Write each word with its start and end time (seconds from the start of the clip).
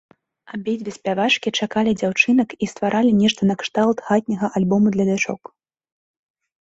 Абедзве 0.55 0.91
спявачкі 0.95 1.49
чакалі 1.65 1.91
дзяўчынак 1.99 2.49
і 2.65 2.71
стваралі 2.73 3.11
нешта 3.21 3.41
накшталт 3.53 3.97
хатняга 4.09 4.47
альбома 4.61 4.87
для 4.97 5.05
дачок. 5.15 5.41